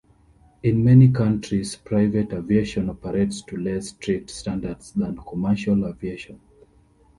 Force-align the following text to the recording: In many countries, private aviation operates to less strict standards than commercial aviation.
In 0.63 0.83
many 0.83 1.09
countries, 1.09 1.75
private 1.75 2.33
aviation 2.33 2.89
operates 2.89 3.43
to 3.43 3.55
less 3.55 3.89
strict 3.89 4.31
standards 4.31 4.93
than 4.93 5.15
commercial 5.15 5.85
aviation. 5.85 6.39